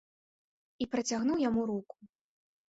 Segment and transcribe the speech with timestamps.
[0.85, 1.95] І працягнуў яму руку.